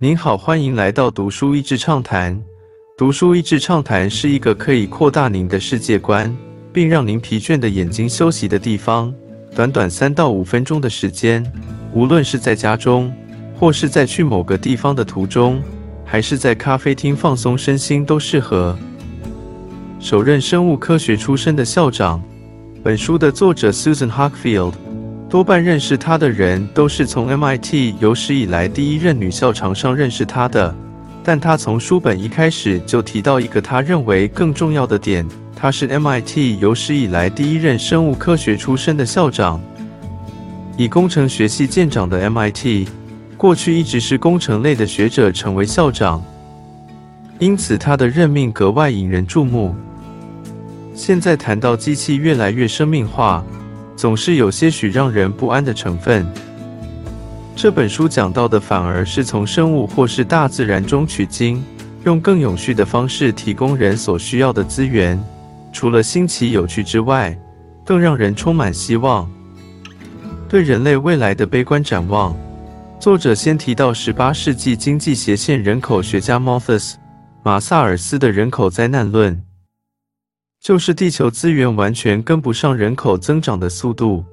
[0.00, 2.40] 您好，欢迎来到读书益智畅谈。
[2.96, 6.32] 读书益智畅谈是一个可以扩大您的世界观，
[6.72, 9.12] 并让您疲倦的眼睛休息的地方。
[9.56, 11.44] 短短三到五分钟的时间，
[11.92, 13.12] 无论是在家中，
[13.56, 15.60] 或是在去某个地方的途中，
[16.04, 18.78] 还是在咖啡厅放松身心，都适合。
[19.98, 22.22] 首任生物科学出身的校长，
[22.84, 24.74] 本书的作者 Susan Hockfield。
[25.28, 30.74] 多半认识她的人都是从 MIT 有史以来第一任女校长上认识她的，
[31.22, 39.60] 但她从书本一开始就提到一个她认为更重要的点：她是 MIT 有史以来第一任生物科学出身的校长。
[40.78, 42.88] 以工程学系见长的 MIT，
[43.36, 46.24] 过去一直是工程类的学者成为校长，
[47.38, 49.74] 因此他的任命格外引人注目。
[50.94, 53.44] 现在谈到机器越来越生命化。
[53.98, 56.24] 总是有些许让人不安的成分。
[57.56, 61.60] 这本书讲到的反而是从生物或是大自然中取经，
[62.04, 65.20] 用更永续的方式提供人所需要的资源。
[65.72, 67.36] 除了新奇有趣之外，
[67.84, 69.28] 更让人充满希望。
[70.48, 72.36] 对人类未来的悲观展望，
[73.00, 76.94] 作者先提到18世纪经济斜线人口学家 Malthus
[77.42, 79.47] 马萨尔斯的人口灾难论。
[80.60, 84.24] 就是地球资源完全跟不上人口增长的速度，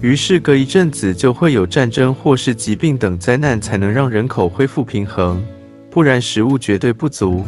[0.00, 5.42] 于是隔一阵子就会有战争或是疾病等灾难，才能让人口恢复平衡，
[5.88, 7.44] 不然食物绝对不足。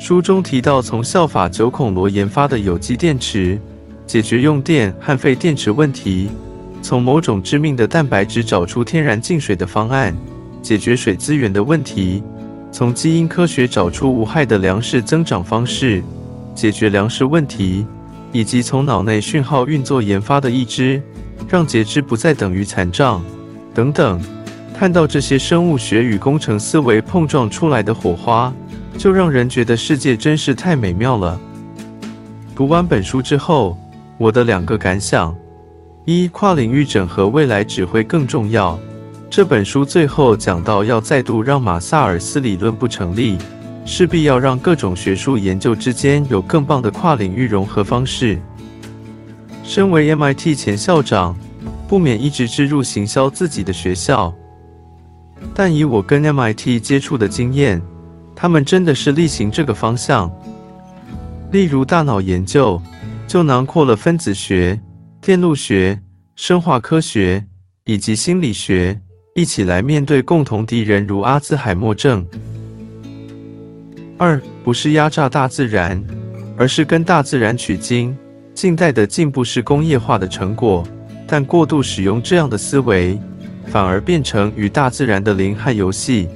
[0.00, 3.58] 书中提到，从效法九孔螺研发的有机电池，
[4.04, 6.28] 解决用电和废电池问题；
[6.82, 10.14] 从某种致命的蛋白质找出天然净水的方案，
[10.60, 12.20] 解决水资源的问题；
[12.72, 16.02] 从基因科学找出无害的粮食增长方式。
[16.54, 17.86] 解决粮食问题，
[18.32, 21.02] 以及从脑内讯号运作研发的义肢，
[21.48, 23.22] 让截肢不再等于残障
[23.74, 24.20] 等等。
[24.74, 28.52] 看到这些生物学与工程思维碰撞出来的火花，
[28.98, 31.38] 就让人觉得世界真是太美妙了。
[32.54, 33.78] 读完本书之后，
[34.18, 35.34] 我的两个感想：
[36.04, 38.78] 一、跨领域整合未来只会更重要。
[39.30, 43.38] 这本书最后讲到，要再度让马萨尔斯理论不成立。
[43.84, 48.38] 势必要让各种学术研究之间有更棒的跨领域融合方式。
[49.64, 51.36] 身为 MIT 前校长，
[51.88, 54.34] 不免一直置入行销自己的学校，
[55.54, 57.80] 但以我跟 MIT 接触的经验，
[58.34, 60.30] 他们真的是例行这个方向。
[61.50, 62.80] 例如大脑研究，
[63.26, 64.80] 就囊括了分子学、
[65.20, 66.00] 电路学、
[66.34, 67.44] 生化科学
[67.84, 69.00] 以及心理学，
[69.34, 72.26] 一起来面对共同敌人，如阿兹海默症。
[74.22, 76.00] 二不是压榨大自然，
[76.56, 78.16] 而是跟大自然取经。
[78.54, 80.86] 近代的进步是工业化的成果，
[81.26, 83.18] 但过度使用这样的思维，
[83.66, 86.28] 反而变成与大自然的零和游戏。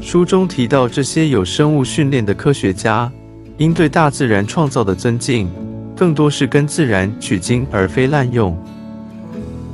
[0.00, 3.10] 书中提到，这些有生物训练的科学家，
[3.58, 5.50] 应对大自然创造的尊敬，
[5.96, 8.56] 更多是跟自然取经，而非滥用。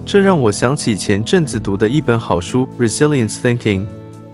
[0.06, 3.80] 这让我想起前阵子读的一本好书《Resilience Thinking》，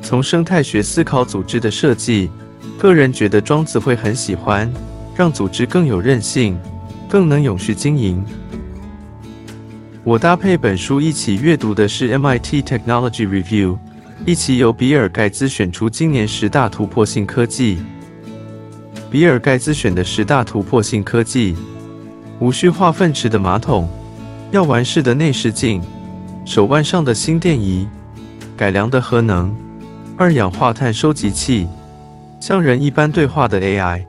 [0.01, 2.31] 从生态学思考组织的设计。
[2.79, 4.73] 个人觉得庄子会很喜欢，
[5.15, 6.59] 让组织更有韧性，
[7.09, 8.25] 更能永续经营。
[10.05, 13.79] 我搭配本书一起阅读的是 MIT Technology Review，
[14.27, 17.79] 一起由比尔盖茨选出今年十大突破性科技。
[19.11, 21.55] 比尔盖茨选的十大突破性科技：
[22.41, 23.89] 无需化粪池的马桶，
[24.51, 25.81] 药丸式的内视镜，
[26.45, 27.87] 手腕上的心电仪，
[28.57, 29.55] 改良的核能，
[30.17, 31.69] 二氧化碳收集器。
[32.43, 34.05] 像人一般对话的 AI，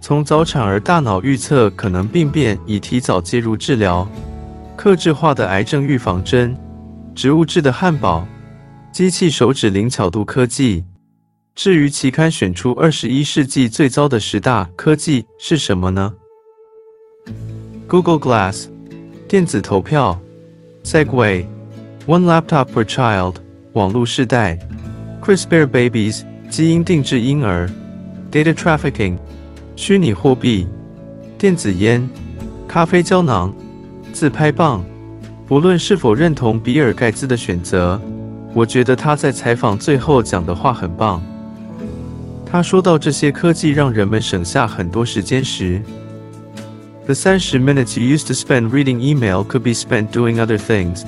[0.00, 4.04] 从早产儿大脑预测可能病变，以提早介入治疗；
[4.74, 6.56] 克制化的癌症预防针，
[7.14, 8.26] 植物制的汉堡，
[8.90, 10.84] 机器手指灵巧度科技。
[11.54, 16.12] 至于期刊选出二十一世纪最糟的十大科技是什么呢
[17.86, 18.66] ？Google Glass，
[19.28, 20.20] 电子投票
[20.82, 23.36] ；Segway，One Laptop per Child，
[23.74, 24.58] 网络世代
[25.22, 26.24] ；CRISPR Babies。
[26.48, 27.68] 基因定制婴儿
[28.32, 29.16] ，data trafficking，
[29.76, 30.66] 虚拟货币，
[31.36, 32.08] 电子烟，
[32.66, 33.54] 咖啡胶囊，
[34.12, 34.84] 自拍棒。
[35.46, 38.00] 不论是否认同比尔盖茨的选择，
[38.54, 41.22] 我觉得他在采访最后讲的话很棒。
[42.44, 45.80] 他说到这些科技让人们省下很多时间时
[47.04, 51.02] ，the 三十 minutes you used to spend reading email could be spent doing other things.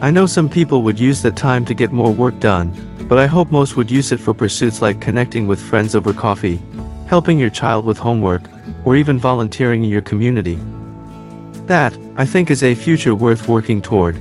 [0.00, 2.70] I know some people would use the time to get more work done.
[3.08, 6.60] but I hope most would use it for pursuits like connecting with friends over coffee,
[7.06, 8.42] helping your child with homework,
[8.84, 10.58] or even volunteering in your community.
[11.66, 14.16] That, I think, is a future worth working toward.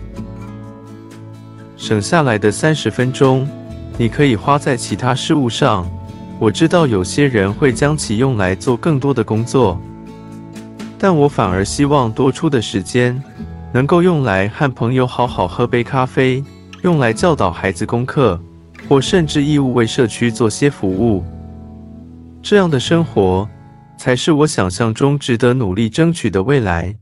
[1.77, 3.47] 省下来的三十分钟，
[3.97, 5.89] 你可以花在其他事物上。
[6.39, 9.79] 我知道有些人会将其用来做更多的工作，
[10.99, 13.21] 但我反而希望多出的时间
[13.72, 16.42] 能够用来和朋友好好喝杯咖啡，
[16.82, 18.40] 用来教导孩子功课，
[18.88, 21.24] 或甚至义务为社区做些服务。
[22.42, 23.48] 这样的生活
[23.96, 26.96] 才是我想象中值得努力争取的未来。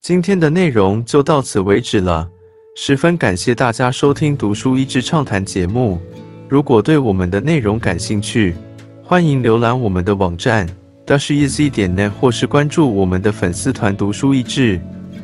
[0.00, 2.28] 今天的内容就到此为止了，
[2.76, 6.00] 十分感谢大家收听《读书益智畅谈》节目。
[6.48, 8.54] 如果对我们的内容感兴趣，
[9.02, 10.68] 欢迎浏览我们的网站
[11.04, 14.80] dasheasy 点 net，或是关注我们的粉丝团“读书益智”，